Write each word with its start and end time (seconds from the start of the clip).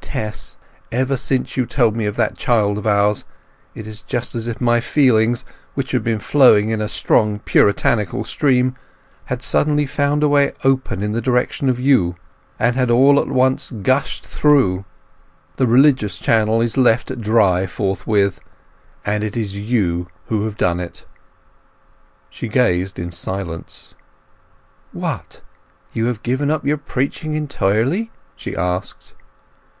Tess, 0.00 0.56
ever 0.90 1.14
since 1.16 1.56
you 1.58 1.66
told 1.66 1.94
me 1.94 2.06
of 2.06 2.16
that 2.16 2.38
child 2.38 2.78
of 2.78 2.86
ours, 2.86 3.24
it 3.74 3.86
is 3.86 4.00
just 4.00 4.34
as 4.34 4.48
if 4.48 4.60
my 4.62 4.80
feelings, 4.80 5.44
which 5.74 5.92
have 5.92 6.02
been 6.02 6.18
flowing 6.18 6.70
in 6.70 6.80
a 6.80 6.88
strong 6.88 7.38
puritanical 7.38 8.24
stream, 8.24 8.74
had 9.26 9.42
suddenly 9.42 9.84
found 9.84 10.22
a 10.22 10.28
way 10.28 10.54
open 10.64 11.02
in 11.02 11.12
the 11.12 11.20
direction 11.20 11.68
of 11.68 11.78
you, 11.78 12.16
and 12.58 12.74
had 12.76 12.90
all 12.90 13.20
at 13.20 13.28
once 13.28 13.70
gushed 13.82 14.26
through. 14.26 14.86
The 15.56 15.66
religious 15.66 16.18
channel 16.18 16.62
is 16.62 16.78
left 16.78 17.20
dry 17.20 17.66
forthwith; 17.66 18.40
and 19.04 19.22
it 19.22 19.36
is 19.36 19.54
you 19.58 20.08
who 20.28 20.44
have 20.46 20.56
done 20.56 20.80
it!" 20.80 21.04
She 22.30 22.48
gazed 22.48 22.98
in 22.98 23.10
silence. 23.10 23.94
"What—you 24.92 26.06
have 26.06 26.22
given 26.22 26.50
up 26.50 26.64
your 26.64 26.78
preaching 26.78 27.34
entirely?" 27.34 28.10
she 28.34 28.56
asked. 28.56 29.12